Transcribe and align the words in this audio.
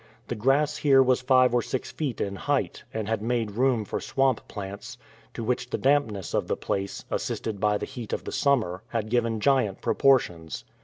The 0.29 0.33
grass 0.35 0.77
here 0.77 1.03
was 1.03 1.21
five 1.21 1.53
or 1.53 1.61
six 1.61 1.91
feet 1.91 2.19
in 2.19 2.35
height, 2.35 2.85
and 2.91 3.07
had 3.07 3.21
made 3.21 3.51
room 3.51 3.85
for 3.85 4.01
swamp 4.01 4.47
plants, 4.47 4.97
to 5.35 5.43
which 5.43 5.69
the 5.69 5.77
dampness 5.77 6.33
of 6.33 6.47
the 6.47 6.57
place, 6.57 7.05
assisted 7.11 7.59
by 7.59 7.77
the 7.77 7.85
heat 7.85 8.11
of 8.11 8.23
summer, 8.33 8.81
had 8.87 9.11
given 9.11 9.39
giant 9.39 9.79
proportions. 9.79 10.63